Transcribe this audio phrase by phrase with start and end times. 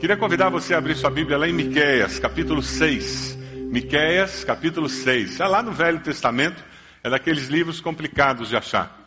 [0.00, 3.36] Queria convidar você a abrir sua Bíblia lá em Miqueias, capítulo 6.
[3.70, 5.40] Miqueias, capítulo 6.
[5.40, 6.64] É lá no Velho Testamento,
[7.04, 8.98] é daqueles livros complicados de achar.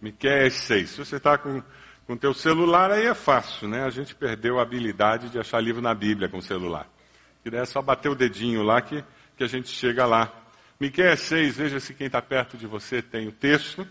[0.00, 0.90] Miqueias 6.
[0.90, 1.62] Se você está com
[2.08, 3.84] o teu celular, aí é fácil, né?
[3.84, 6.88] A gente perdeu a habilidade de achar livro na Bíblia com o celular.
[7.44, 9.04] E é só bater o dedinho lá que,
[9.36, 10.32] que a gente chega lá.
[10.80, 13.86] Miqueias 6, veja se quem está perto de você tem o texto.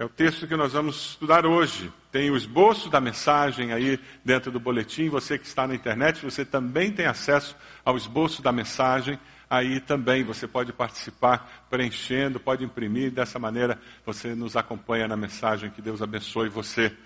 [0.00, 1.92] É o texto que nós vamos estudar hoje.
[2.10, 5.10] Tem o esboço da mensagem aí dentro do boletim.
[5.10, 9.20] Você que está na internet, você também tem acesso ao esboço da mensagem.
[9.50, 13.10] Aí também você pode participar preenchendo, pode imprimir.
[13.10, 15.68] Dessa maneira você nos acompanha na mensagem.
[15.68, 16.96] Que Deus abençoe você.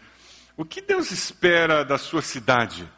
[0.56, 2.88] O que Deus espera da sua cidade?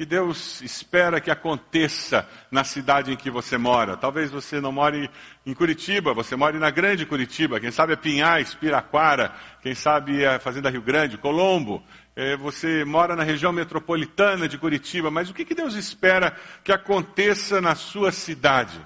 [0.00, 3.98] Que Deus espera que aconteça na cidade em que você mora.
[3.98, 5.10] Talvez você não more
[5.44, 10.38] em Curitiba, você more na grande Curitiba, quem sabe é Pinhais, Piraquara, quem sabe é
[10.38, 11.82] Fazenda Rio Grande, Colombo.
[12.16, 17.60] É, você mora na região metropolitana de Curitiba, mas o que Deus espera que aconteça
[17.60, 18.80] na sua cidade?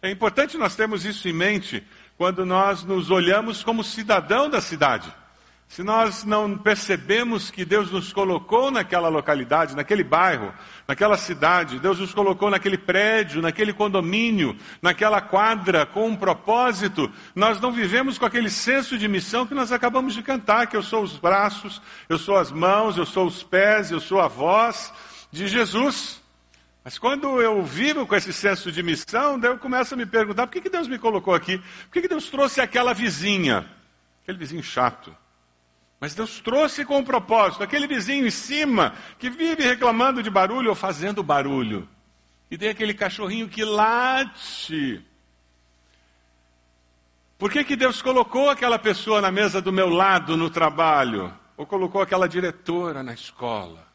[0.00, 1.86] É importante nós termos isso em mente
[2.16, 5.12] quando nós nos olhamos como cidadão da cidade.
[5.68, 10.54] Se nós não percebemos que Deus nos colocou naquela localidade, naquele bairro,
[10.86, 17.60] naquela cidade, Deus nos colocou naquele prédio, naquele condomínio, naquela quadra, com um propósito, nós
[17.60, 21.02] não vivemos com aquele senso de missão que nós acabamos de cantar, que eu sou
[21.02, 24.92] os braços, eu sou as mãos, eu sou os pés, eu sou a voz
[25.32, 26.22] de Jesus.
[26.84, 30.46] Mas quando eu vivo com esse senso de missão, daí eu começo a me perguntar,
[30.46, 31.58] por que, que Deus me colocou aqui?
[31.58, 33.66] Por que, que Deus trouxe aquela vizinha?
[34.22, 35.23] Aquele vizinho chato
[36.04, 40.68] mas Deus trouxe com um propósito, aquele vizinho em cima que vive reclamando de barulho
[40.68, 41.88] ou fazendo barulho.
[42.50, 45.02] E tem aquele cachorrinho que late.
[47.38, 51.32] Por que, que Deus colocou aquela pessoa na mesa do meu lado no trabalho?
[51.56, 53.88] Ou colocou aquela diretora na escola?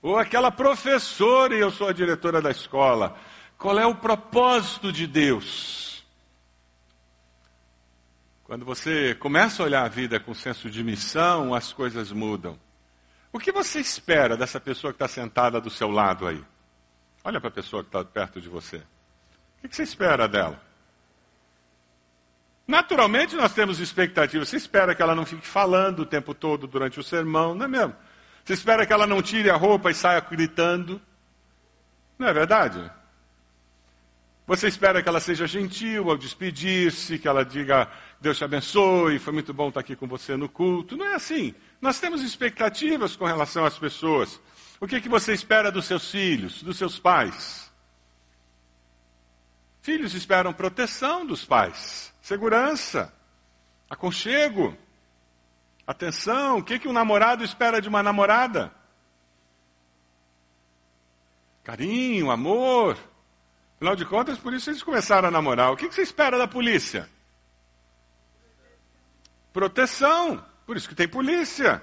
[0.00, 3.14] Ou aquela professora e eu sou a diretora da escola?
[3.58, 5.85] Qual é o propósito de Deus?
[8.46, 12.56] Quando você começa a olhar a vida com senso de missão, as coisas mudam.
[13.32, 16.44] O que você espera dessa pessoa que está sentada do seu lado aí?
[17.24, 18.76] Olha para a pessoa que está perto de você.
[19.64, 20.62] O que você espera dela?
[22.68, 24.48] Naturalmente nós temos expectativas.
[24.48, 27.68] Você espera que ela não fique falando o tempo todo durante o sermão, não é
[27.68, 27.96] mesmo?
[28.44, 31.02] Você espera que ela não tire a roupa e saia gritando.
[32.16, 32.92] Não é verdade?
[34.46, 37.90] Você espera que ela seja gentil ao despedir-se, que ela diga
[38.20, 40.96] Deus te abençoe, foi muito bom estar aqui com você no culto.
[40.96, 41.54] Não é assim.
[41.80, 44.40] Nós temos expectativas com relação às pessoas.
[44.80, 47.70] O que, é que você espera dos seus filhos, dos seus pais?
[49.82, 53.12] Filhos esperam proteção dos pais, segurança,
[53.88, 54.76] aconchego,
[55.86, 56.58] atenção.
[56.58, 58.72] O que, é que um namorado espera de uma namorada?
[61.64, 62.96] Carinho, amor.
[63.76, 65.70] Afinal de contas, por isso eles começaram a namorar.
[65.70, 67.08] O que, você espera da polícia?
[69.52, 70.44] Proteção.
[70.64, 71.82] Por isso que tem polícia.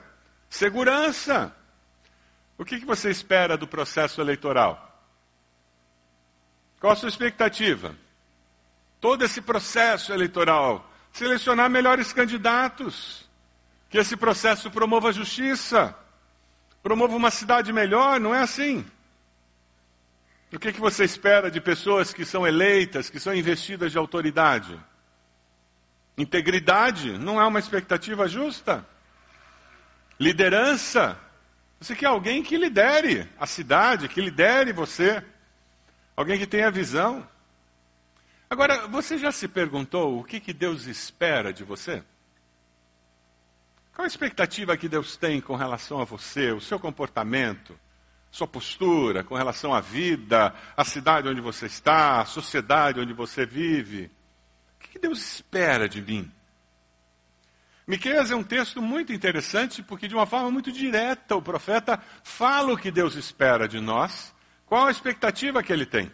[0.50, 1.56] Segurança.
[2.58, 4.90] O que você espera do processo eleitoral?
[6.80, 7.96] Qual a sua expectativa?
[9.00, 13.30] Todo esse processo eleitoral, selecionar melhores candidatos,
[13.90, 15.96] que esse processo promova a justiça,
[16.82, 18.86] promova uma cidade melhor, não é assim?
[20.54, 24.80] O que, que você espera de pessoas que são eleitas, que são investidas de autoridade?
[26.16, 28.86] Integridade não é uma expectativa justa.
[30.20, 31.20] Liderança.
[31.80, 35.26] Você quer alguém que lidere a cidade, que lidere você.
[36.16, 37.28] Alguém que tenha visão.
[38.48, 42.04] Agora, você já se perguntou o que, que Deus espera de você?
[43.96, 47.76] Qual a expectativa que Deus tem com relação a você, o seu comportamento,
[48.34, 53.46] sua postura com relação à vida, à cidade onde você está, à sociedade onde você
[53.46, 54.10] vive?
[54.94, 56.32] que Deus espera de mim?
[57.86, 62.74] Miqueias é um texto muito interessante porque de uma forma muito direta o profeta fala
[62.74, 64.34] o que Deus espera de nós,
[64.66, 66.12] qual a expectativa que ele tem.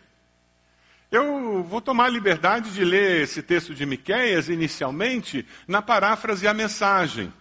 [1.09, 6.53] Eu vou tomar a liberdade de ler esse texto de Miqueias inicialmente na paráfrase a
[6.53, 7.33] mensagem.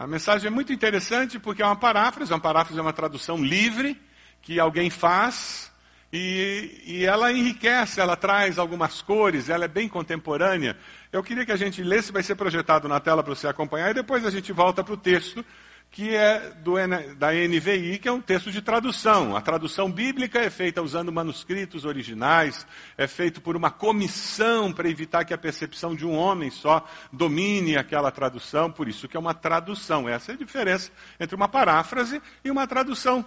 [0.00, 4.00] A mensagem é muito interessante porque é uma paráfrase, uma paráfrase é uma tradução livre
[4.40, 5.70] que alguém faz
[6.10, 10.74] e, e, ela enriquece, ela traz algumas cores, ela é bem contemporânea.
[11.12, 13.94] Eu queria que a gente lesse, vai ser projetado na tela para você acompanhar, e
[13.94, 15.44] depois a gente volta para o texto,
[15.90, 16.74] que é do,
[17.16, 19.36] da NVI, que é um texto de tradução.
[19.36, 22.64] A tradução bíblica é feita usando manuscritos originais,
[22.96, 27.76] é feito por uma comissão para evitar que a percepção de um homem só domine
[27.76, 30.08] aquela tradução, por isso que é uma tradução.
[30.08, 33.24] Essa é a diferença entre uma paráfrase e uma tradução.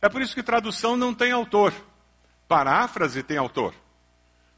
[0.00, 1.74] É por isso que tradução não tem autor.
[2.46, 3.74] Paráfrase tem autor.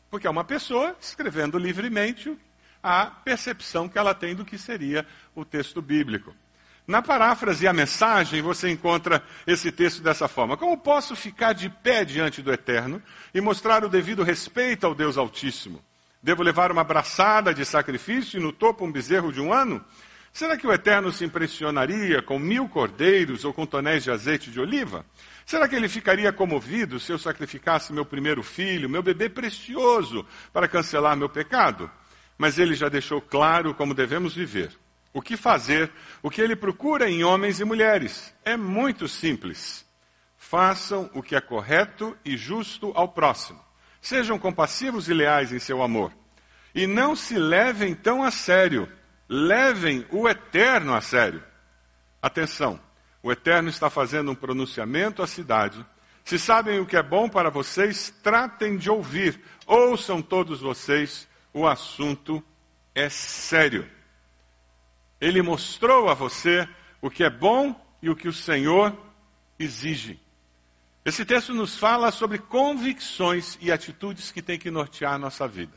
[0.09, 2.37] Porque é uma pessoa escrevendo livremente
[2.81, 5.05] a percepção que ela tem do que seria
[5.35, 6.33] o texto bíblico.
[6.91, 12.05] Na paráfrase a mensagem, você encontra esse texto dessa forma: Como posso ficar de pé
[12.05, 13.01] diante do Eterno
[13.33, 15.81] e mostrar o devido respeito ao Deus Altíssimo?
[16.21, 19.81] Devo levar uma braçada de sacrifício e no topo um bezerro de um ano?
[20.33, 24.59] Será que o Eterno se impressionaria com mil cordeiros ou com tonéis de azeite de
[24.59, 25.07] oliva?
[25.47, 30.67] Será que ele ficaria comovido se eu sacrificasse meu primeiro filho, meu bebê precioso, para
[30.67, 31.89] cancelar meu pecado?
[32.37, 34.77] Mas ele já deixou claro como devemos viver.
[35.13, 35.91] O que fazer,
[36.23, 38.35] o que ele procura em homens e mulheres.
[38.45, 39.85] É muito simples.
[40.37, 43.61] Façam o que é correto e justo ao próximo.
[44.01, 46.13] Sejam compassivos e leais em seu amor.
[46.75, 48.89] E não se levem tão a sério
[49.31, 51.41] levem o eterno a sério.
[52.21, 52.81] Atenção,
[53.23, 55.87] o eterno está fazendo um pronunciamento à cidade.
[56.25, 59.41] Se sabem o que é bom para vocês, tratem de ouvir.
[59.65, 62.43] Ouçam todos vocês, o assunto
[62.93, 63.89] é sério.
[65.21, 66.69] Ele mostrou a você
[67.01, 68.97] o que é bom e o que o Senhor
[69.59, 70.19] exige.
[71.05, 75.73] Esse texto nos fala sobre convicções e atitudes que têm que nortear a nossa vida.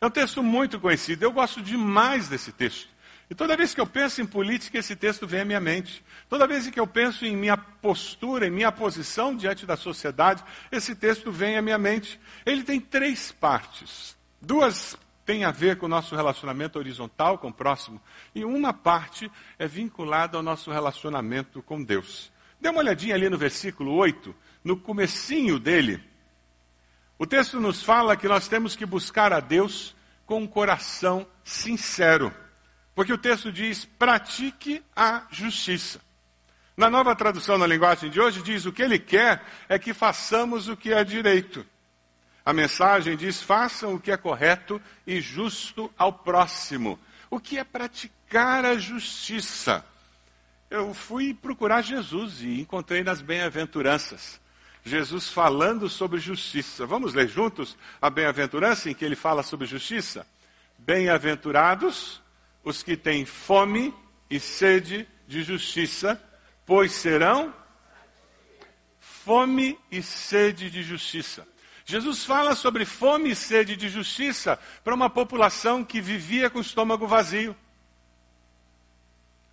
[0.00, 2.88] É um texto muito conhecido, eu gosto demais desse texto.
[3.28, 6.04] E toda vez que eu penso em política, esse texto vem à minha mente.
[6.28, 10.94] Toda vez que eu penso em minha postura, em minha posição diante da sociedade, esse
[10.94, 12.20] texto vem à minha mente.
[12.44, 14.16] Ele tem três partes.
[14.40, 14.96] Duas
[15.26, 18.00] têm a ver com o nosso relacionamento horizontal com o próximo,
[18.34, 22.32] e uma parte é vinculada ao nosso relacionamento com Deus.
[22.58, 24.34] Dê uma olhadinha ali no versículo 8,
[24.64, 26.02] no comecinho dele,
[27.18, 29.96] o texto nos fala que nós temos que buscar a Deus
[30.26, 32.34] com um coração sincero.
[32.94, 36.00] Porque o texto diz: pratique a justiça.
[36.76, 40.68] Na nova tradução na linguagem de hoje, diz: o que ele quer é que façamos
[40.68, 41.64] o que é direito.
[42.46, 46.96] A mensagem diz: façam o que é correto e justo ao próximo.
[47.28, 49.84] O que é praticar a justiça?
[50.70, 54.40] Eu fui procurar Jesus e encontrei nas bem-aventuranças.
[54.84, 56.86] Jesus falando sobre justiça.
[56.86, 60.24] Vamos ler juntos a bem-aventurança em que ele fala sobre justiça?
[60.78, 62.22] Bem-aventurados
[62.62, 63.92] os que têm fome
[64.30, 66.22] e sede de justiça,
[66.64, 67.52] pois serão
[69.00, 71.44] fome e sede de justiça.
[71.88, 76.60] Jesus fala sobre fome e sede de justiça para uma população que vivia com o
[76.60, 77.56] estômago vazio.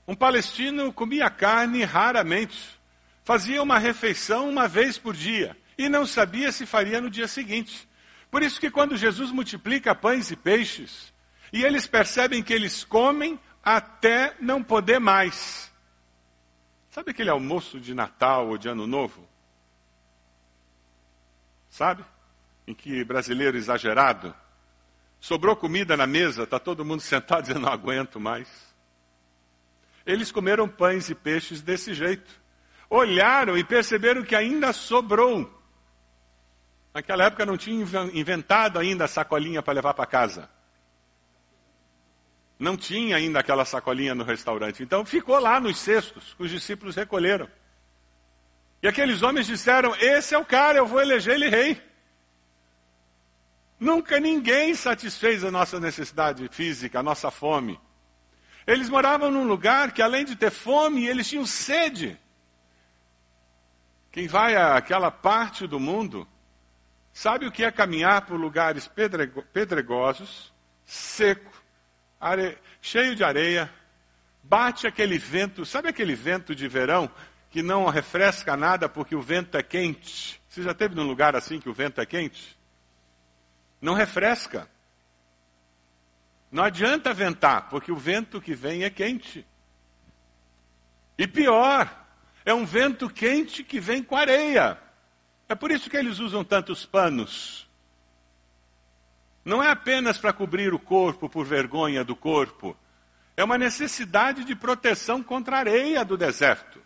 [0.07, 2.80] Um palestino comia carne raramente.
[3.24, 7.88] Fazia uma refeição uma vez por dia e não sabia se faria no dia seguinte.
[8.31, 11.13] Por isso que quando Jesus multiplica pães e peixes,
[11.53, 15.71] e eles percebem que eles comem até não poder mais.
[16.89, 19.24] Sabe aquele almoço de Natal ou de Ano Novo?
[21.69, 22.03] Sabe?
[22.68, 24.33] Em que brasileiro exagerado
[25.19, 28.50] sobrou comida na mesa, está todo mundo sentado dizendo não aguento mais.
[30.06, 32.44] Eles comeram pães e peixes desse jeito
[32.94, 35.51] olharam e perceberam que ainda sobrou.
[36.94, 37.83] Naquela época não tinha
[38.13, 40.50] inventado ainda a sacolinha para levar para casa.
[42.59, 44.83] Não tinha ainda aquela sacolinha no restaurante.
[44.83, 47.50] Então ficou lá nos cestos, que os discípulos recolheram.
[48.81, 51.81] E aqueles homens disseram: Esse é o cara, eu vou eleger ele rei.
[53.83, 57.78] Nunca ninguém satisfez a nossa necessidade física, a nossa fome.
[58.66, 62.18] Eles moravam num lugar que, além de ter fome, eles tinham sede.
[64.09, 66.25] Quem vai àquela parte do mundo
[67.11, 68.90] sabe o que é caminhar por lugares
[69.52, 70.54] pedregosos,
[70.85, 71.52] seco,
[72.21, 72.57] are...
[72.81, 73.69] cheio de areia,
[74.42, 77.11] bate aquele vento, sabe aquele vento de verão
[77.52, 80.42] que não refresca nada porque o vento é quente?
[80.47, 82.63] Você já teve num lugar assim que o vento é quente?
[83.83, 84.69] Não refresca.
[86.49, 89.45] Não adianta ventar, porque o vento que vem é quente.
[91.18, 91.94] E pior,
[92.45, 94.80] é um vento quente que vem com areia.
[95.49, 97.69] É por isso que eles usam tantos panos.
[99.44, 102.78] Não é apenas para cobrir o corpo por vergonha do corpo.
[103.35, 106.81] É uma necessidade de proteção contra a areia do deserto.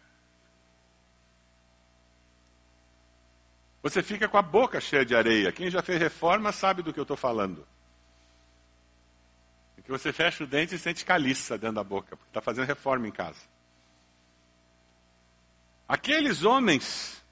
[3.90, 5.50] Você fica com a boca cheia de areia.
[5.50, 7.66] Quem já fez reforma sabe do que eu estou falando.
[9.78, 12.68] É que você fecha o dente e sente caliça dentro da boca, porque está fazendo
[12.68, 13.40] reforma em casa.
[15.88, 17.24] Aqueles homens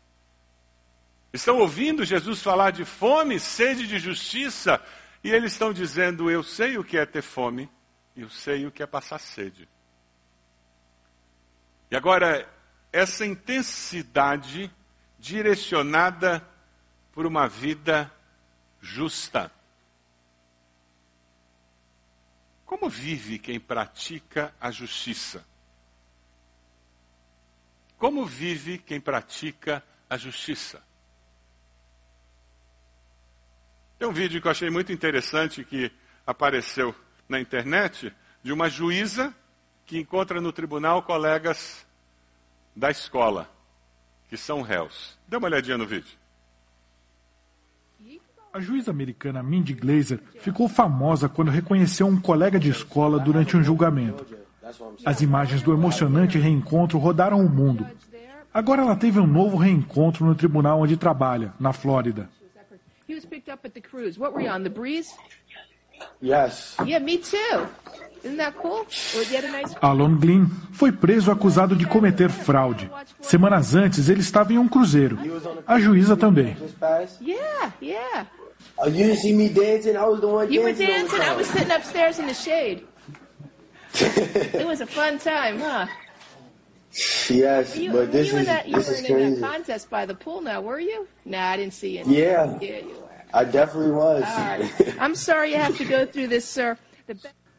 [1.34, 4.82] estão ouvindo Jesus falar de fome, sede de justiça,
[5.22, 7.70] e eles estão dizendo: Eu sei o que é ter fome,
[8.16, 9.68] eu sei o que é passar sede.
[11.92, 12.50] E agora,
[12.94, 14.74] essa intensidade
[15.26, 16.48] direcionada
[17.12, 18.14] por uma vida
[18.80, 19.52] justa.
[22.64, 25.44] Como vive quem pratica a justiça?
[27.98, 30.84] Como vive quem pratica a justiça?
[33.98, 35.92] Tem um vídeo que eu achei muito interessante que
[36.28, 36.94] apareceu
[37.28, 38.14] na internet
[38.44, 39.36] de uma juíza
[39.88, 41.84] que encontra no tribunal colegas
[42.76, 43.50] da escola,
[44.30, 45.18] que são réus.
[45.28, 46.18] Dê uma olhadinha no vídeo.
[48.54, 53.64] A juíza americana Mindy Glazer ficou famosa quando reconheceu um colega de escola durante um
[53.64, 54.26] julgamento.
[55.06, 57.86] As imagens do emocionante reencontro rodaram o mundo.
[58.54, 62.30] Agora ela teve um novo reencontro no tribunal onde trabalha, na Flórida.
[66.22, 66.76] Yes.
[66.86, 67.68] Yeah, me too.
[68.24, 68.86] Isn't that cool?
[69.16, 69.76] Nice...
[69.82, 72.90] Alon Glynn foi preso acusado de cometer fraude.
[73.22, 75.18] Semanas antes, ele estava em um cruzeiro.
[75.68, 76.58] A juíza também.
[77.22, 78.28] Yeah, yeah.
[78.78, 79.92] Oh, you didn't see me dancing?
[79.96, 80.88] I was the one You were dancing.
[80.88, 81.22] dancing.
[81.22, 82.84] I was sitting upstairs in the shade.
[83.94, 85.86] it was a fun time, huh?
[87.30, 89.36] yes, You, but this you is in that, you this were is in crazy.
[89.42, 91.08] that contest by the pool now, were you?
[91.26, 92.04] Nah, I didn't see you.
[92.08, 92.58] Yeah.
[92.60, 93.05] Yeah, you were.
[93.36, 94.24] I definitely was.
[94.98, 96.78] I'm sorry you have to go through this, sir.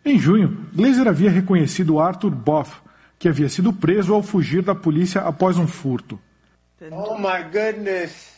[0.02, 2.80] Em junho, Glazer havia reconhecido Arthur Boff,
[3.18, 6.18] que havia sido preso ao fugir da polícia após um furto.
[6.90, 8.36] oh my goodness.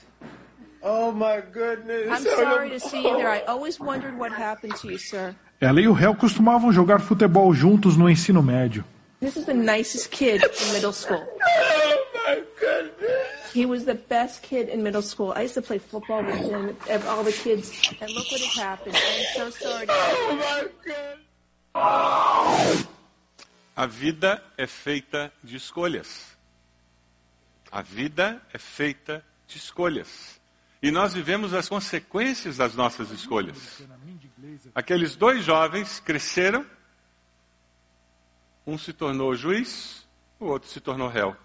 [0.82, 2.08] Oh my goodness.
[2.08, 3.28] I'm sorry to see you there.
[3.28, 5.34] I always wondered what happened to you, sir.
[5.60, 8.84] Ela e o réu costumavam jogar futebol juntos no ensino médio.
[9.20, 11.22] This is the nicest kid in middle school.
[12.30, 13.37] Oh my goodness.
[13.52, 15.32] He was the best kid in middle school.
[15.34, 18.56] I used to play football with him, of all the kids, and look what has
[18.56, 18.96] happened.
[18.96, 19.86] I'm so sorry.
[19.88, 21.28] Oh my goodness.
[23.76, 26.36] A vida é feita de escolhas.
[27.70, 30.40] A vida é feita de escolhas.
[30.82, 33.82] E nós vivemos as consequências das nossas escolhas.
[34.74, 36.66] Aqueles dois jovens cresceram,
[38.66, 40.06] um se tornou juiz,
[40.40, 41.36] o outro se tornou réu.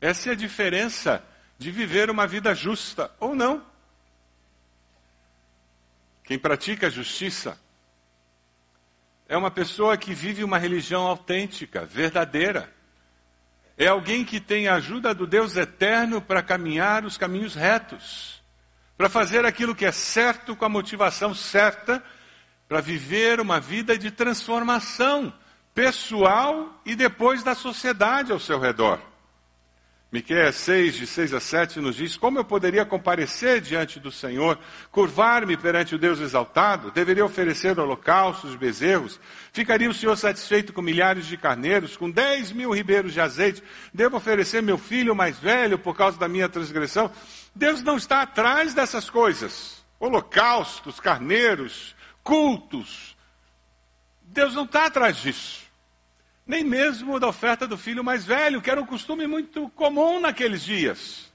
[0.00, 1.24] Essa é a diferença
[1.58, 3.66] de viver uma vida justa ou não.
[6.22, 7.58] Quem pratica a justiça
[9.28, 12.72] é uma pessoa que vive uma religião autêntica, verdadeira.
[13.76, 18.42] É alguém que tem a ajuda do Deus eterno para caminhar os caminhos retos,
[18.96, 22.02] para fazer aquilo que é certo com a motivação certa,
[22.68, 25.32] para viver uma vida de transformação
[25.74, 29.00] pessoal e depois da sociedade ao seu redor.
[30.10, 34.58] Miqueias 6, de 6 a 7, nos diz: Como eu poderia comparecer diante do Senhor,
[34.90, 36.90] curvar-me perante o Deus exaltado?
[36.90, 39.20] Deveria oferecer holocaustos, bezerros?
[39.52, 43.62] Ficaria o Senhor satisfeito com milhares de carneiros, com 10 mil ribeiros de azeite?
[43.92, 47.10] Devo oferecer meu filho mais velho por causa da minha transgressão?
[47.54, 49.84] Deus não está atrás dessas coisas.
[50.00, 53.14] Holocaustos, carneiros, cultos.
[54.22, 55.67] Deus não está atrás disso
[56.48, 60.62] nem mesmo da oferta do filho mais velho, que era um costume muito comum naqueles
[60.62, 61.30] dias.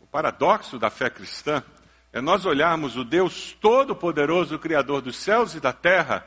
[0.00, 1.62] O paradoxo da fé cristã
[2.12, 6.26] é nós olharmos o Deus Todo-Poderoso, Criador dos céus e da terra,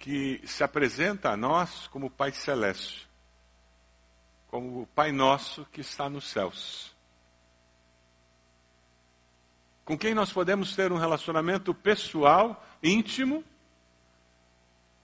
[0.00, 3.08] que se apresenta a nós como Pai Celeste,
[4.48, 6.92] como o Pai Nosso que está nos céus.
[9.84, 13.44] Com quem nós podemos ter um relacionamento pessoal, íntimo,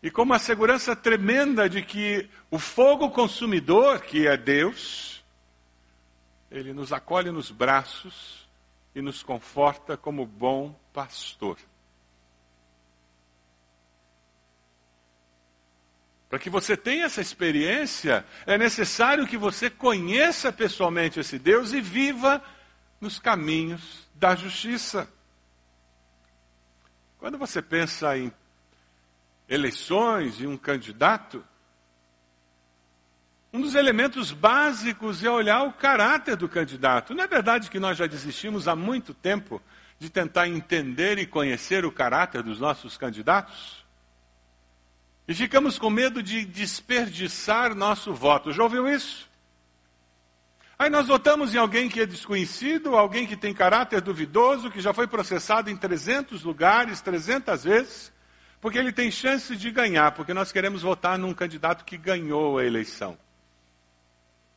[0.04, 5.25] e com uma segurança tremenda de que o fogo consumidor, que é Deus,
[6.50, 8.46] ele nos acolhe nos braços
[8.94, 11.56] e nos conforta como bom pastor.
[16.28, 21.80] Para que você tenha essa experiência, é necessário que você conheça pessoalmente esse Deus e
[21.80, 22.44] viva
[23.00, 25.08] nos caminhos da justiça.
[27.18, 28.30] Quando você pensa em
[29.48, 31.44] eleições e um candidato,
[33.52, 37.14] um dos elementos básicos é olhar o caráter do candidato.
[37.14, 39.62] Não é verdade que nós já desistimos há muito tempo
[39.96, 43.84] de tentar entender e conhecer o caráter dos nossos candidatos?
[45.28, 48.52] E ficamos com medo de desperdiçar nosso voto.
[48.52, 49.30] Já ouviu isso?
[50.76, 54.92] Aí nós votamos em alguém que é desconhecido, alguém que tem caráter duvidoso, que já
[54.92, 58.12] foi processado em 300 lugares, 300 vezes,
[58.64, 62.64] porque ele tem chance de ganhar, porque nós queremos votar num candidato que ganhou a
[62.64, 63.18] eleição.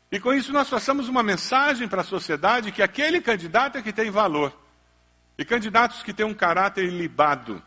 [0.09, 3.91] E com isso nós passamos uma mensagem para a sociedade que aquele candidato é que
[3.91, 4.57] tem valor.
[5.37, 7.61] E candidatos que têm um caráter ilibado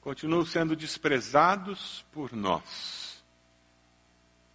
[0.00, 3.22] continuam sendo desprezados por nós.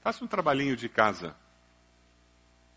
[0.01, 1.35] Faça um trabalhinho de casa.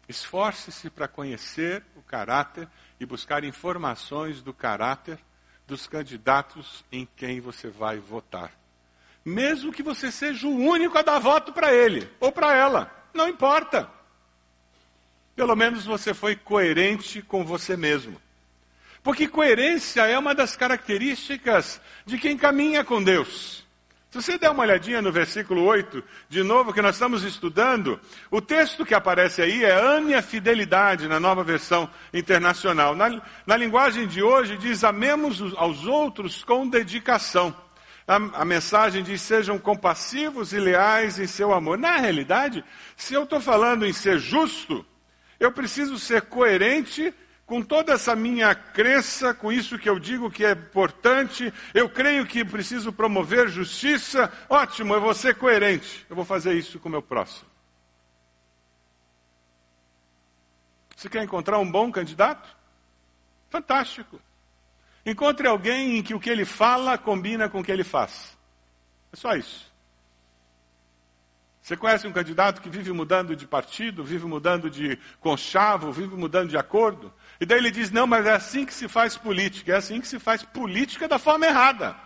[0.06, 2.68] Esforce-se para conhecer o caráter
[3.00, 5.18] e buscar informações do caráter
[5.70, 8.50] dos candidatos em quem você vai votar.
[9.24, 13.28] Mesmo que você seja o único a dar voto para ele ou para ela, não
[13.28, 13.88] importa.
[15.36, 18.20] Pelo menos você foi coerente com você mesmo.
[19.00, 23.64] Porque coerência é uma das características de quem caminha com Deus.
[24.10, 28.40] Se você der uma olhadinha no versículo 8, de novo, que nós estamos estudando, o
[28.40, 32.96] texto que aparece aí é ame a fidelidade na nova versão internacional.
[32.96, 37.54] Na, na linguagem de hoje diz amemos aos outros com dedicação.
[38.04, 41.78] A, a mensagem diz sejam compassivos e leais em seu amor.
[41.78, 42.64] Na realidade,
[42.96, 44.84] se eu estou falando em ser justo,
[45.38, 47.14] eu preciso ser coerente
[47.50, 52.24] com toda essa minha crença, com isso que eu digo que é importante, eu creio
[52.24, 56.92] que preciso promover justiça, ótimo, eu vou ser coerente, eu vou fazer isso com o
[56.92, 57.50] meu próximo.
[60.94, 62.56] Você quer encontrar um bom candidato?
[63.48, 64.20] Fantástico.
[65.04, 68.38] Encontre alguém em que o que ele fala combina com o que ele faz.
[69.12, 69.68] É só isso.
[71.60, 76.50] Você conhece um candidato que vive mudando de partido, vive mudando de conchavo, vive mudando
[76.50, 77.12] de acordo?
[77.40, 80.06] E daí ele diz: não, mas é assim que se faz política, é assim que
[80.06, 81.96] se faz política da forma errada.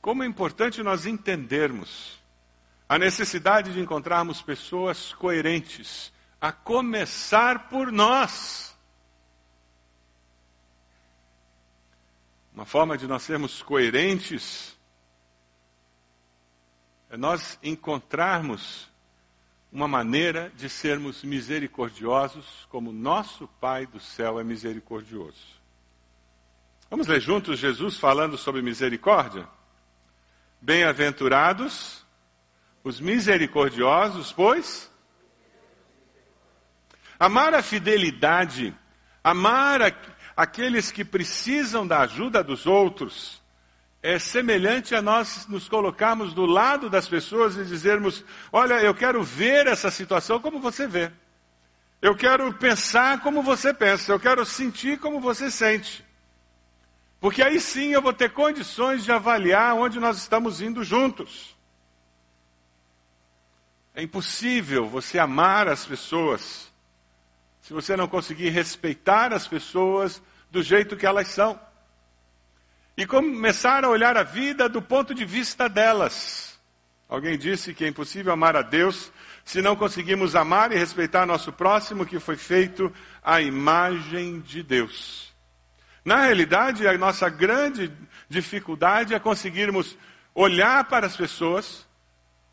[0.00, 2.18] Como é importante nós entendermos
[2.88, 6.10] a necessidade de encontrarmos pessoas coerentes,
[6.40, 8.74] a começar por nós.
[12.54, 14.77] Uma forma de nós sermos coerentes
[17.10, 18.88] é nós encontrarmos
[19.70, 25.58] uma maneira de sermos misericordiosos como nosso Pai do céu é misericordioso.
[26.90, 29.46] Vamos ler juntos Jesus falando sobre misericórdia?
[30.60, 32.06] Bem-aventurados
[32.82, 34.90] os misericordiosos, pois
[37.18, 38.74] amar a fidelidade,
[39.22, 39.92] amar a
[40.38, 43.37] aqueles que precisam da ajuda dos outros,
[44.02, 49.22] é semelhante a nós nos colocarmos do lado das pessoas e dizermos: Olha, eu quero
[49.22, 51.10] ver essa situação como você vê.
[52.00, 54.12] Eu quero pensar como você pensa.
[54.12, 56.04] Eu quero sentir como você sente.
[57.20, 61.56] Porque aí sim eu vou ter condições de avaliar onde nós estamos indo juntos.
[63.92, 66.68] É impossível você amar as pessoas
[67.60, 71.60] se você não conseguir respeitar as pessoas do jeito que elas são.
[72.98, 76.58] E começar a olhar a vida do ponto de vista delas.
[77.08, 79.12] Alguém disse que é impossível amar a Deus
[79.44, 85.32] se não conseguimos amar e respeitar nosso próximo, que foi feito à imagem de Deus.
[86.04, 87.88] Na realidade, a nossa grande
[88.28, 89.96] dificuldade é conseguirmos
[90.34, 91.86] olhar para as pessoas,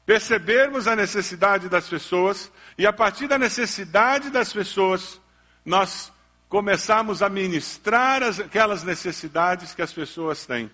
[0.06, 5.20] percebermos a necessidade das pessoas e a partir da necessidade das pessoas,
[5.66, 6.14] nós
[6.50, 10.70] começarmos a ministrar as, aquelas necessidades que as pessoas têm.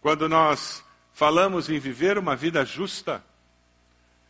[0.00, 3.24] Quando nós falamos em viver uma vida justa,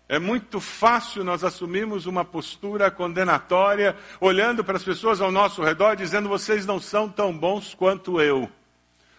[0.08, 5.96] é muito fácil nós assumirmos uma postura condenatória, olhando para as pessoas ao nosso redor,
[5.96, 8.48] dizendo: vocês não são tão bons quanto eu.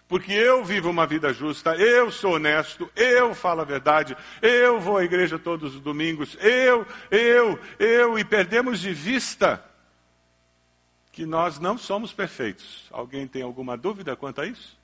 [0.08, 4.96] Porque eu vivo uma vida justa, eu sou honesto, eu falo a verdade, eu vou
[4.96, 9.62] à igreja todos os domingos, eu, eu, eu, e perdemos de vista
[11.18, 12.86] que nós não somos perfeitos.
[12.92, 14.78] Alguém tem alguma dúvida quanto a isso?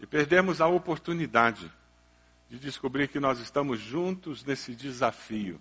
[0.00, 1.70] E perdemos a oportunidade
[2.48, 5.60] de descobrir que nós estamos juntos nesse desafio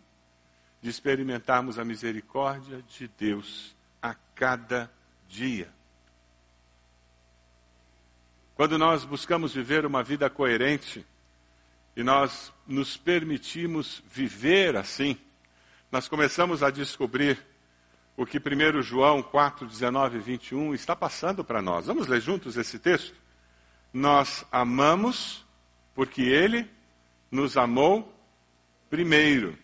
[0.81, 4.89] de experimentarmos a misericórdia de Deus a cada
[5.27, 5.67] dia.
[8.55, 11.05] Quando nós buscamos viver uma vida coerente
[11.97, 15.19] e nós nos permitimos viver assim,
[15.91, 17.45] nós começamos a descobrir
[18.17, 21.85] o que 1 João 4, 19 e 21 está passando para nós.
[21.85, 23.15] Vamos ler juntos esse texto?
[23.93, 25.45] Nós amamos
[25.93, 26.69] porque Ele
[27.31, 28.13] nos amou
[28.89, 29.57] primeiro.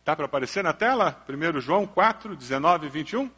[0.00, 1.24] Está para aparecer na tela?
[1.28, 3.30] 1 João 4, 19 e 21?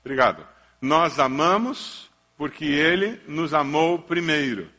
[0.00, 0.46] Obrigado.
[0.80, 4.70] Nós amamos porque ele nos amou primeiro.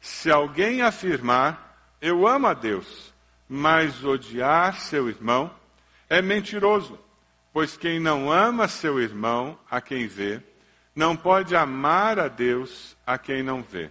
[0.00, 3.12] Se alguém afirmar, eu amo a Deus,
[3.48, 5.50] mas odiar seu irmão,
[6.08, 6.96] é mentiroso,
[7.56, 10.42] pois quem não ama seu irmão, a quem vê,
[10.94, 13.90] não pode amar a Deus a quem não vê.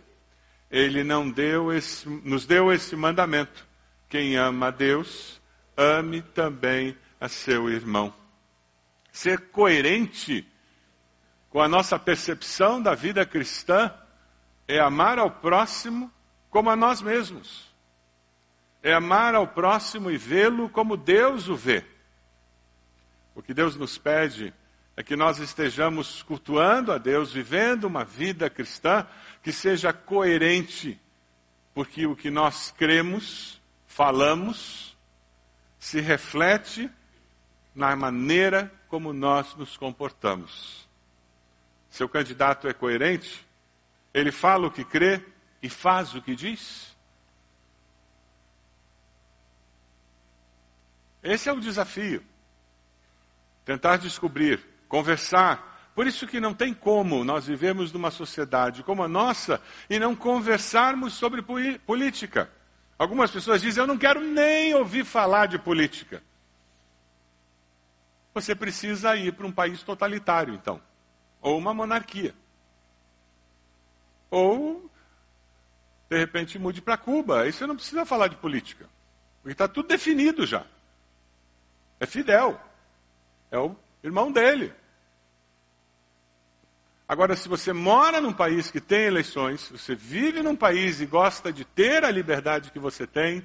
[0.69, 3.65] Ele não deu esse, nos deu esse mandamento:
[4.07, 5.41] quem ama a Deus,
[5.75, 8.13] ame também a seu irmão.
[9.11, 10.47] Ser coerente
[11.49, 13.91] com a nossa percepção da vida cristã
[14.67, 16.13] é amar ao próximo
[16.51, 17.65] como a nós mesmos.
[18.83, 21.94] É amar ao próximo e vê-lo como Deus o vê.
[23.35, 24.53] O que Deus nos pede
[24.95, 29.05] é que nós estejamos cultuando a Deus, vivendo uma vida cristã
[29.43, 30.99] que seja coerente,
[31.73, 34.97] porque o que nós cremos, falamos,
[35.77, 36.89] se reflete
[37.75, 40.87] na maneira como nós nos comportamos.
[41.89, 43.45] Seu candidato é coerente?
[44.13, 45.21] Ele fala o que crê
[45.61, 46.95] e faz o que diz?
[51.21, 52.23] Esse é o desafio.
[53.65, 55.91] Tentar descobrir conversar.
[55.93, 60.15] Por isso que não tem como nós vivemos numa sociedade como a nossa e não
[60.15, 61.41] conversarmos sobre
[61.79, 62.49] política.
[62.97, 66.23] Algumas pessoas dizem: Eu não quero nem ouvir falar de política.
[68.33, 70.81] Você precisa ir para um país totalitário, então,
[71.41, 72.35] ou uma monarquia.
[74.29, 74.91] Ou,
[76.09, 77.43] de repente, mude para Cuba.
[77.43, 78.89] Aí você não precisa falar de política,
[79.41, 80.65] porque está tudo definido já.
[81.97, 82.59] É Fidel,
[83.55, 84.73] é o irmão dele.
[87.07, 91.05] Agora, se você mora num país que tem eleições, se você vive num país e
[91.05, 93.43] gosta de ter a liberdade que você tem,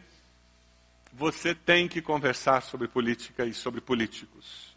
[1.13, 4.77] você tem que conversar sobre política e sobre políticos.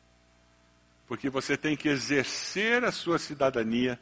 [1.07, 3.99] Porque você tem que exercer a sua cidadania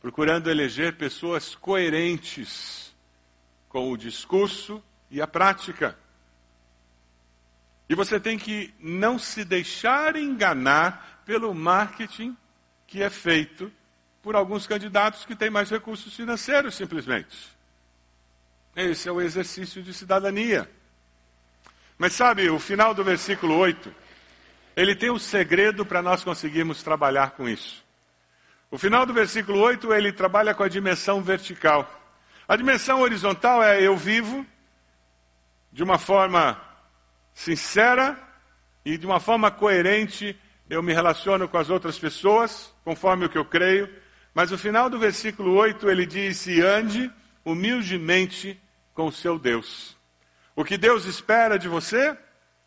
[0.00, 2.94] procurando eleger pessoas coerentes
[3.68, 5.98] com o discurso e a prática.
[7.88, 12.36] E você tem que não se deixar enganar pelo marketing
[12.86, 13.70] que é feito
[14.22, 17.56] por alguns candidatos que têm mais recursos financeiros, simplesmente.
[18.74, 20.68] Esse é o exercício de cidadania.
[21.96, 23.94] Mas sabe, o final do versículo 8,
[24.76, 27.84] ele tem um segredo para nós conseguirmos trabalhar com isso.
[28.70, 31.88] O final do versículo 8, ele trabalha com a dimensão vertical.
[32.48, 34.44] A dimensão horizontal é eu vivo
[35.72, 36.60] de uma forma
[37.36, 38.18] sincera
[38.82, 40.34] e de uma forma coerente,
[40.70, 43.88] eu me relaciono com as outras pessoas, conforme o que eu creio.
[44.34, 47.12] Mas o final do versículo 8 ele diz: E ande
[47.44, 48.58] humildemente
[48.94, 49.94] com o seu Deus.
[50.56, 52.16] O que Deus espera de você?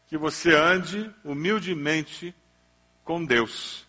[0.08, 2.34] Que você ande humildemente
[3.04, 3.88] com Deus.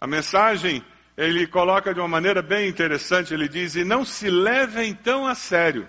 [0.00, 0.82] A mensagem
[1.14, 5.34] ele coloca de uma maneira bem interessante, ele diz: E não se levem tão a
[5.34, 5.86] sério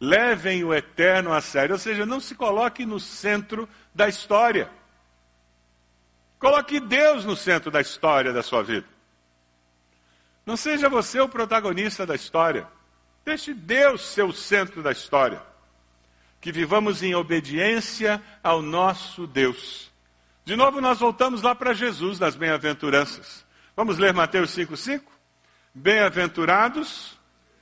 [0.00, 4.70] Levem o eterno a sério, ou seja, não se coloque no centro da história.
[6.38, 8.86] Coloque Deus no centro da história da sua vida.
[10.46, 12.66] Não seja você o protagonista da história.
[13.24, 15.42] Deixe Deus ser o centro da história.
[16.40, 19.92] Que vivamos em obediência ao nosso Deus.
[20.44, 23.44] De novo, nós voltamos lá para Jesus nas bem-aventuranças.
[23.76, 25.02] Vamos ler Mateus 5,5?
[25.74, 27.18] Bem-aventurados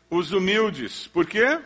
[0.08, 1.08] os humildes.
[1.08, 1.58] Por quê?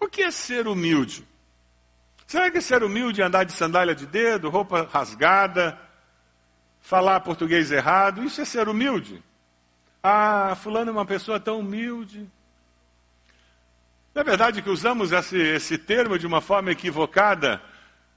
[0.00, 1.26] O que é ser humilde?
[2.26, 5.78] Será que ser humilde é andar de sandália de dedo, roupa rasgada,
[6.80, 8.22] falar português errado?
[8.22, 9.22] Isso é ser humilde?
[10.02, 12.30] Ah, fulano é uma pessoa tão humilde.
[14.14, 17.62] Na é verdade que usamos esse, esse termo de uma forma equivocada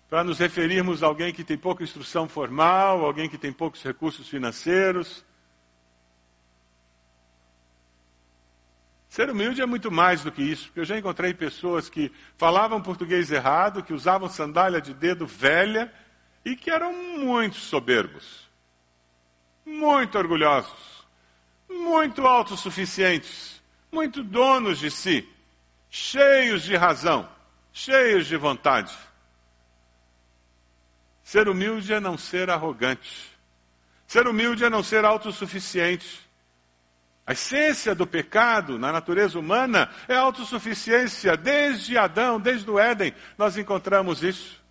[0.10, 4.28] para nos referirmos a alguém que tem pouca instrução formal, alguém que tem poucos recursos
[4.28, 5.24] financeiros.
[9.12, 12.82] Ser humilde é muito mais do que isso, porque eu já encontrei pessoas que falavam
[12.82, 15.94] português errado, que usavam sandália de dedo velha
[16.46, 18.50] e que eram muito soberbos,
[19.66, 21.06] muito orgulhosos,
[21.70, 25.28] muito autossuficientes, muito donos de si,
[25.90, 27.28] cheios de razão,
[27.74, 28.98] cheios de vontade.
[31.22, 33.38] Ser humilde é não ser arrogante.
[34.08, 36.31] Ser humilde é não ser autossuficiente.
[37.26, 41.38] A essência do pecado na natureza humana é a autossuficiência.
[41.38, 44.62] Desde Adão, desde o Éden, nós encontramos isso.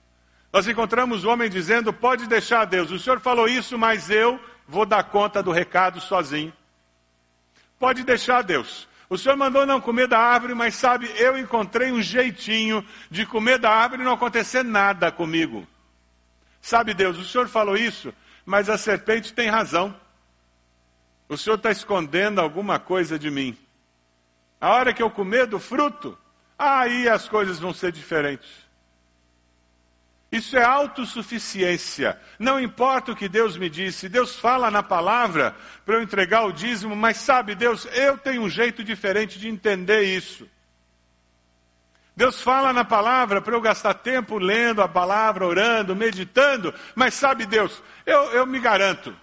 [0.52, 4.84] Nós encontramos o homem dizendo: pode deixar Deus, o Senhor falou isso, mas eu vou
[4.84, 6.52] dar conta do recado sozinho.
[7.78, 8.88] Pode deixar Deus.
[9.08, 13.58] O Senhor mandou não comer da árvore, mas sabe, eu encontrei um jeitinho de comer
[13.58, 15.66] da árvore e não acontecer nada comigo.
[16.60, 19.94] Sabe, Deus, o Senhor falou isso, mas a serpente tem razão.
[21.30, 23.56] O Senhor está escondendo alguma coisa de mim.
[24.60, 26.18] A hora que eu comer do fruto,
[26.58, 28.50] aí as coisas vão ser diferentes.
[30.32, 32.20] Isso é autossuficiência.
[32.36, 35.54] Não importa o que Deus me disse, Deus fala na palavra
[35.86, 40.02] para eu entregar o dízimo, mas sabe, Deus, eu tenho um jeito diferente de entender
[40.02, 40.48] isso.
[42.16, 47.46] Deus fala na palavra para eu gastar tempo lendo a palavra, orando, meditando, mas sabe
[47.46, 49.16] Deus, eu, eu me garanto,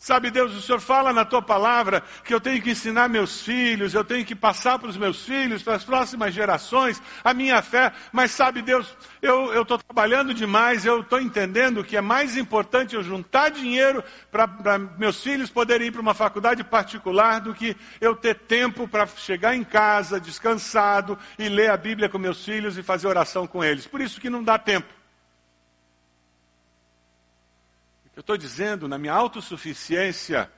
[0.00, 3.94] Sabe, Deus, o Senhor fala na tua palavra que eu tenho que ensinar meus filhos,
[3.94, 7.92] eu tenho que passar para os meus filhos, para as próximas gerações, a minha fé.
[8.12, 13.02] Mas sabe, Deus, eu estou trabalhando demais, eu estou entendendo que é mais importante eu
[13.02, 18.36] juntar dinheiro para meus filhos poderem ir para uma faculdade particular do que eu ter
[18.36, 23.08] tempo para chegar em casa, descansado, e ler a Bíblia com meus filhos e fazer
[23.08, 23.84] oração com eles.
[23.84, 24.97] Por isso que não dá tempo.
[28.18, 30.50] Eu estou dizendo na minha autossuficiência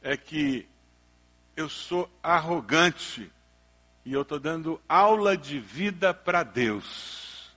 [0.00, 0.68] é que
[1.56, 3.28] eu sou arrogante
[4.04, 7.50] e eu estou dando aula de vida para Deus.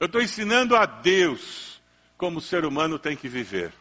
[0.00, 1.80] Eu estou ensinando a Deus
[2.18, 3.72] como o ser humano tem que viver.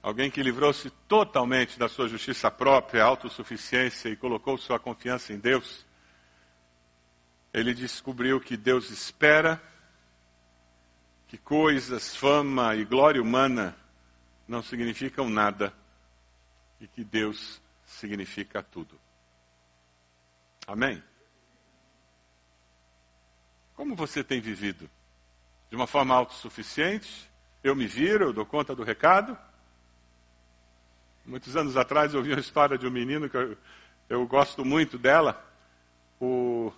[0.00, 5.87] Alguém que livrou-se totalmente da sua justiça própria, autossuficiência e colocou sua confiança em Deus
[7.58, 9.60] ele descobriu que Deus espera,
[11.26, 13.76] que coisas, fama e glória humana
[14.46, 15.74] não significam nada
[16.80, 18.98] e que Deus significa tudo.
[20.66, 21.02] Amém?
[23.74, 24.88] Como você tem vivido?
[25.68, 27.28] De uma forma autossuficiente?
[27.62, 29.36] Eu me viro, eu dou conta do recado?
[31.26, 33.56] Muitos anos atrás eu vi uma história de um menino que eu,
[34.08, 35.44] eu gosto muito dela.
[36.20, 36.72] O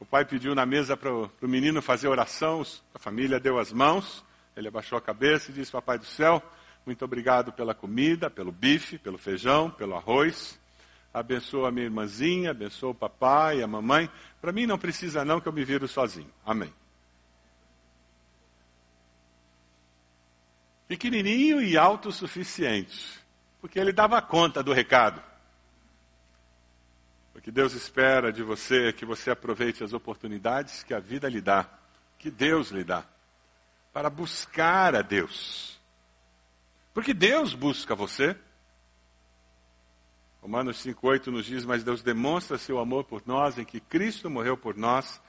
[0.00, 4.24] o pai pediu na mesa para o menino fazer oração, a família deu as mãos,
[4.56, 6.42] ele abaixou a cabeça e disse: Papai do céu,
[6.86, 10.58] muito obrigado pela comida, pelo bife, pelo feijão, pelo arroz.
[11.12, 14.08] Abençoa a minha irmãzinha, abençoa o papai, a mamãe.
[14.40, 16.30] Para mim não precisa não que eu me viro sozinho.
[16.46, 16.72] Amém.
[20.86, 23.20] Pequenininho e autossuficiente,
[23.60, 25.27] porque ele dava conta do recado.
[27.38, 31.28] O que Deus espera de você é que você aproveite as oportunidades que a vida
[31.28, 31.70] lhe dá,
[32.18, 33.04] que Deus lhe dá,
[33.92, 35.78] para buscar a Deus.
[36.92, 38.36] Porque Deus busca você.
[40.42, 44.56] Romanos 5,8 nos diz: Mas Deus demonstra seu amor por nós em que Cristo morreu
[44.56, 45.20] por nós,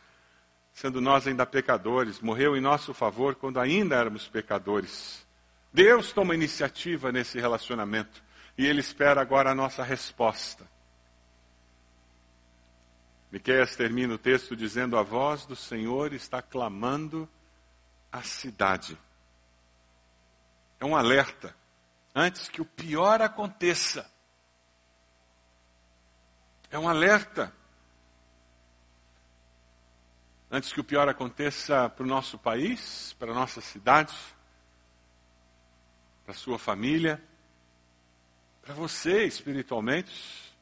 [0.74, 5.24] sendo nós ainda pecadores, morreu em nosso favor quando ainda éramos pecadores.
[5.72, 8.24] Deus toma iniciativa nesse relacionamento
[8.58, 10.79] e Ele espera agora a nossa resposta.
[13.32, 17.30] Miqueias termina o texto dizendo: A voz do Senhor está clamando
[18.12, 18.98] a cidade.
[20.80, 21.56] É um alerta
[22.16, 24.10] antes que o pior aconteça.
[26.72, 27.54] É um alerta.
[30.52, 34.16] Antes que o pior aconteça para o nosso país, para a nossa cidade,
[36.24, 37.24] para a sua família,
[38.62, 40.58] para você espiritualmente.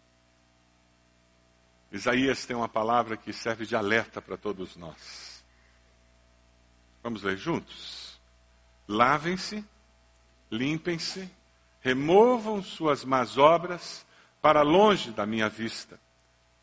[1.92, 5.44] Isaías tem uma palavra que serve de alerta para todos nós.
[7.02, 8.20] Vamos ler juntos?
[8.88, 9.64] Lavem-se,
[10.52, 11.30] limpem-se,
[11.80, 14.06] removam suas más obras
[14.42, 16.00] para longe da minha vista.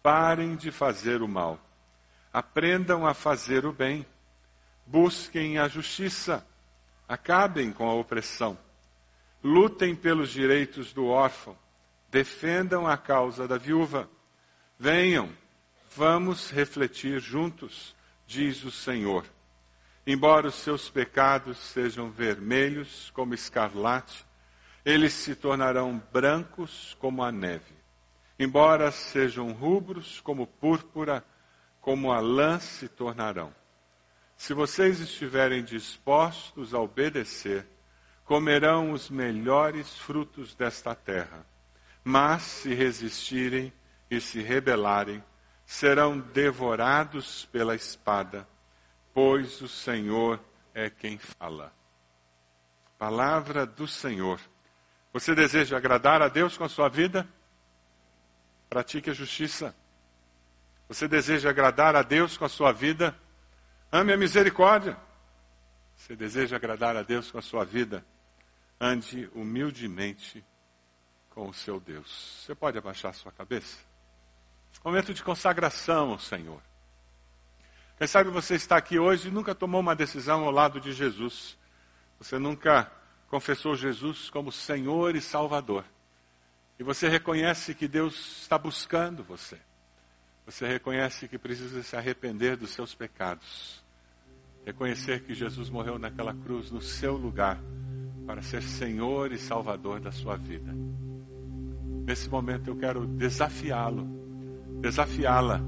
[0.03, 1.59] Parem de fazer o mal.
[2.31, 4.05] Aprendam a fazer o bem.
[4.87, 6.47] Busquem a justiça.
[7.09, 8.59] Acabem com a opressão.
[9.43, 11.57] Lutem pelos direitos do órfão.
[12.11, 14.09] Defendam a causa da viúva
[14.79, 15.31] Venham,
[15.95, 17.95] vamos refletir juntos,
[18.27, 19.25] diz o Senhor.
[20.07, 24.27] Embora os seus pecados sejam vermelhos como escarlate,
[24.85, 27.75] eles se tornarão brancos como a neve.
[28.39, 31.25] Embora sejam rubros como púrpura,
[31.81, 33.55] como a lã se tornarão.
[34.37, 37.67] Se vocês estiverem dispostos a obedecer,
[38.25, 41.47] comerão os melhores frutos desta terra.
[42.03, 43.73] Mas se resistirem,
[44.17, 45.23] e se rebelarem,
[45.67, 48.47] serão devorados pela espada,
[49.13, 50.41] pois o Senhor
[50.75, 51.73] é quem fala.
[52.99, 54.41] Palavra do Senhor.
[55.13, 57.27] Você deseja agradar a Deus com a sua vida?
[58.69, 59.75] Pratique a justiça.
[60.89, 63.17] Você deseja agradar a Deus com a sua vida?
[63.91, 64.97] Ame a misericórdia.
[65.97, 68.05] Você deseja agradar a Deus com a sua vida?
[68.81, 70.45] Ande humildemente
[71.31, 72.43] com o seu Deus.
[72.45, 73.94] Você pode abaixar sua cabeça?
[74.85, 76.61] Momento de consagração ao Senhor.
[77.97, 81.57] Quem sabe você está aqui hoje e nunca tomou uma decisão ao lado de Jesus.
[82.19, 82.93] Você nunca
[83.29, 85.87] confessou Jesus como Senhor e Salvador.
[86.79, 89.59] E você reconhece que Deus está buscando você.
[90.45, 93.83] Você reconhece que precisa se arrepender dos seus pecados.
[94.67, 97.59] Reconhecer que Jesus morreu naquela cruz no seu lugar,
[98.27, 100.75] para ser Senhor e Salvador da sua vida.
[102.05, 104.24] Nesse momento eu quero desafiá-lo,
[104.85, 105.63] desafiá-la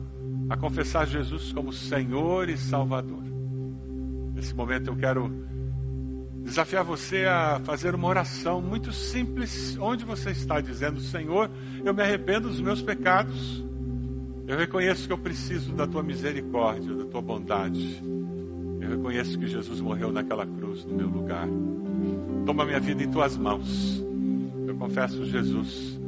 [0.46, 3.22] a confessar Jesus como Senhor e Salvador.
[4.34, 5.32] Nesse momento eu quero
[6.44, 11.50] desafiar você a fazer uma oração muito simples, onde você está dizendo: Senhor,
[11.82, 13.64] eu me arrependo dos meus pecados.
[14.46, 18.02] Eu reconheço que eu preciso da tua misericórdia, da tua bondade.
[18.80, 21.48] Eu reconheço que Jesus morreu naquela cruz no meu lugar.
[22.44, 24.04] Toma minha vida em tuas mãos.
[24.66, 25.98] Eu confesso Jesus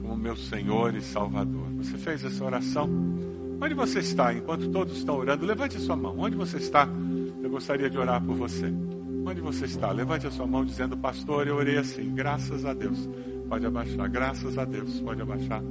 [0.00, 1.59] como meu Senhor e Salvador.
[1.82, 2.88] Você fez essa oração?
[3.60, 4.32] Onde você está?
[4.32, 6.14] Enquanto todos estão orando, levante a sua mão.
[6.18, 6.88] Onde você está?
[7.42, 8.72] Eu gostaria de orar por você.
[9.26, 9.90] Onde você está?
[9.90, 12.14] Levante a sua mão dizendo, pastor, eu orei assim.
[12.14, 13.08] Graças a Deus.
[13.48, 14.08] Pode abaixar.
[14.08, 15.00] Graças a Deus.
[15.00, 15.62] Pode abaixar.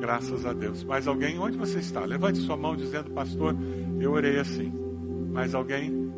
[0.00, 0.84] Graças a Deus.
[0.84, 1.38] Mais alguém?
[1.38, 2.04] Onde você está?
[2.04, 3.56] Levante sua mão dizendo, pastor,
[4.00, 4.72] eu orei assim.
[5.32, 6.12] Mais alguém?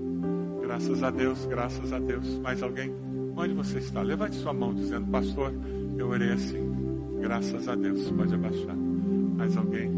[0.60, 2.38] Graças a Deus, graças a Deus.
[2.40, 2.92] Mais alguém?
[3.36, 4.02] Onde você está?
[4.02, 5.52] Levante sua mão dizendo, pastor,
[5.96, 6.68] eu orei assim.
[7.20, 8.10] Graças a Deus.
[8.10, 8.85] Pode abaixar.
[9.36, 9.90] Mais alguém?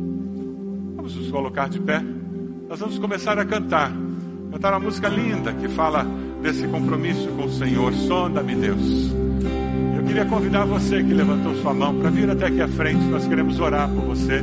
[0.97, 2.03] Vamos nos colocar de pé.
[2.69, 3.93] Nós vamos começar a cantar.
[4.51, 6.05] Cantar uma música linda que fala
[6.43, 7.93] desse compromisso com o Senhor.
[7.93, 9.13] Sonda-me, Deus.
[9.97, 13.05] Eu queria convidar você que levantou sua mão para vir até aqui à frente.
[13.07, 14.43] Nós queremos orar por você.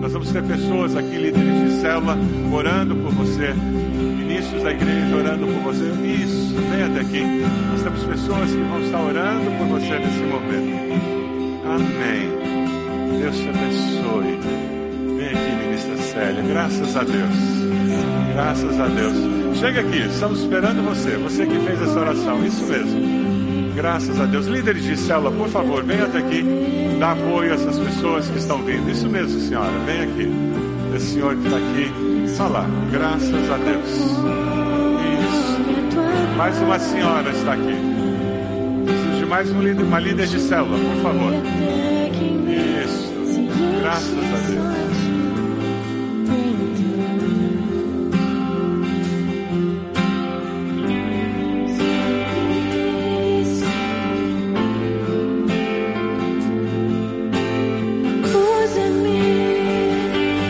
[0.00, 2.18] Nós vamos ter pessoas aqui, líderes de célula,
[2.52, 3.54] orando por você.
[3.54, 5.84] Ministros da igreja orando por você.
[6.04, 7.22] Isso, vem até aqui.
[7.70, 10.84] Nós temos pessoas que vão estar orando por você nesse momento.
[11.66, 12.53] Amém.
[13.24, 14.38] Deus te abençoe.
[15.16, 16.42] Vem aqui, ministra Célia.
[16.42, 17.36] Graças a Deus.
[18.34, 19.58] Graças a Deus.
[19.58, 21.16] Chega aqui, estamos esperando você.
[21.16, 22.44] Você que fez essa oração.
[22.44, 23.72] Isso mesmo.
[23.74, 24.44] Graças a Deus.
[24.46, 26.44] Líderes de célula, por favor, venha até aqui.
[27.00, 28.90] Dá apoio a essas pessoas que estão vindo.
[28.90, 29.72] Isso mesmo, senhora.
[29.86, 30.30] Vem aqui.
[30.94, 32.36] Esse senhor que está aqui.
[32.36, 32.66] Fala.
[32.92, 33.88] Graças a Deus.
[35.30, 36.36] Isso.
[36.36, 37.74] Mais uma senhora está aqui.
[38.84, 41.83] Preciso de mais um líder, uma líder de célula, por favor.
[43.94, 44.64] Graças a Deus.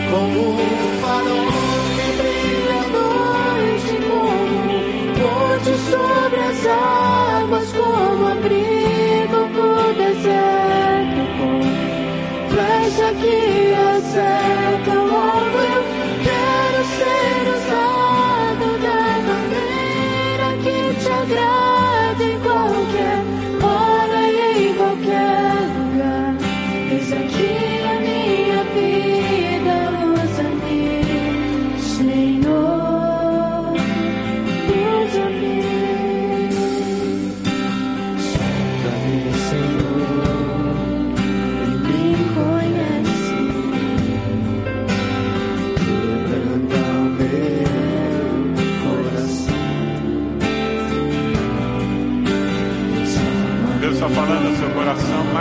[0.09, 0.64] Como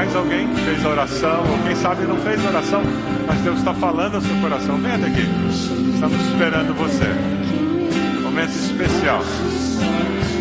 [0.04, 2.82] Mais alguém que fez oração, ou quem sabe não fez oração,
[3.26, 4.76] mas Deus está falando ao seu coração.
[4.76, 5.26] Venha até aqui.
[5.94, 7.06] Estamos esperando você.
[8.22, 9.22] Momento especial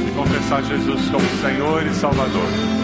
[0.05, 2.82] de confessar Jesus como Senhor e Salvador.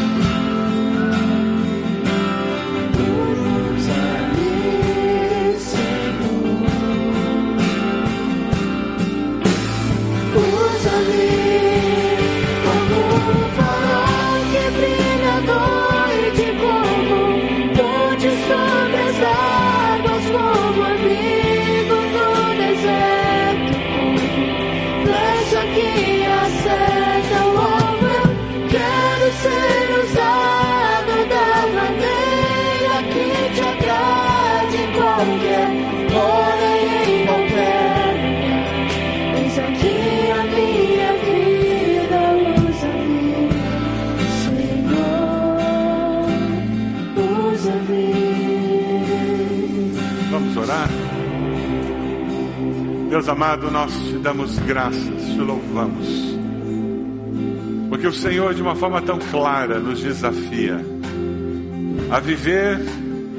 [53.19, 56.07] Deus amado, nós te damos graças, te louvamos.
[57.89, 60.79] Porque o Senhor, de uma forma tão clara, nos desafia
[62.09, 62.79] a viver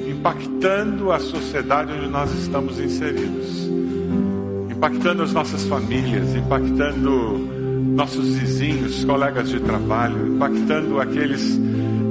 [0.07, 3.71] impactando a sociedade onde nós estamos inseridos,
[4.71, 7.39] impactando as nossas famílias, impactando
[7.97, 11.59] nossos vizinhos, colegas de trabalho, impactando aqueles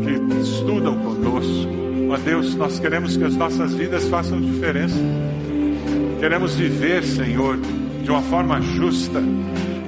[0.04, 1.70] que estudam conosco.
[2.10, 4.98] Ó Deus, nós queremos que as nossas vidas façam diferença.
[6.20, 7.58] Queremos viver, Senhor,
[8.04, 9.24] de uma forma justa.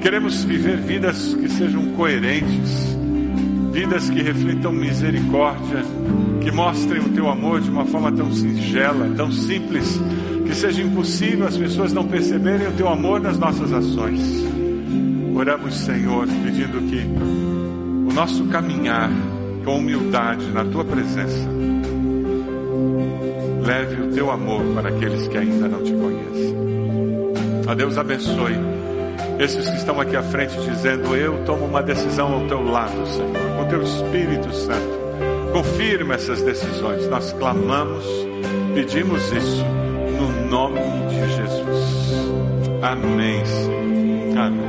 [0.02, 2.98] Queremos viver vidas que sejam coerentes.
[3.74, 5.84] Vidas que reflitam misericórdia,
[6.42, 10.00] que mostrem o teu amor de uma forma tão singela, tão simples,
[10.46, 14.22] que seja impossível as pessoas não perceberem o teu amor nas nossas ações.
[15.36, 17.02] Oramos, Senhor, pedindo que
[18.10, 19.10] o nosso caminhar
[19.66, 21.71] com humildade na tua presença
[23.64, 26.56] leve o teu amor para aqueles que ainda não te conhecem.
[27.68, 28.58] A Deus abençoe
[29.40, 33.58] esses que estão aqui à frente dizendo: Eu tomo uma decisão ao teu lado, Senhor,
[33.58, 35.02] com teu Espírito Santo.
[35.52, 37.08] Confirma essas decisões.
[37.08, 38.06] Nós clamamos,
[38.74, 39.66] pedimos isso
[40.18, 42.82] no nome de Jesus.
[42.82, 43.46] Amém.
[43.46, 44.38] Senhor.
[44.38, 44.62] Amém.